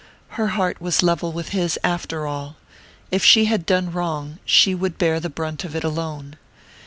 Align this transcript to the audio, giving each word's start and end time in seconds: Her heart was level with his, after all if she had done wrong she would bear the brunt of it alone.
Her 0.29 0.47
heart 0.57 0.81
was 0.81 1.03
level 1.03 1.31
with 1.31 1.49
his, 1.49 1.77
after 1.83 2.25
all 2.25 2.55
if 3.11 3.23
she 3.23 3.45
had 3.45 3.67
done 3.67 3.91
wrong 3.91 4.39
she 4.45 4.73
would 4.73 4.97
bear 4.97 5.19
the 5.19 5.29
brunt 5.29 5.63
of 5.63 5.75
it 5.75 5.83
alone. 5.83 6.37